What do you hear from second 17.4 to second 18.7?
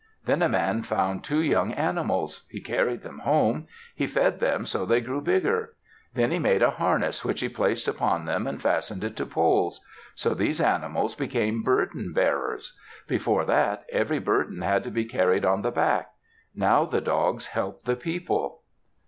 helped the people.